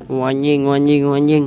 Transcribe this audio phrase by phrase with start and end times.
[0.00, 1.40] Wanying, wanying, wanying.